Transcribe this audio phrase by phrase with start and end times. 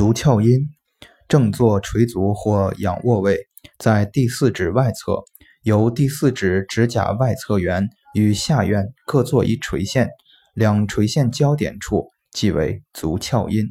[0.00, 0.66] 足翘阴，
[1.28, 3.36] 正坐垂足或仰卧位，
[3.76, 5.22] 在第四指外侧，
[5.62, 10.08] 由第四指指甲外侧缘与下缘各做一垂线，
[10.54, 13.66] 两垂线交点处即为足翘阴。